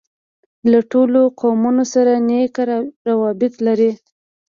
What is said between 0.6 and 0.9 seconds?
له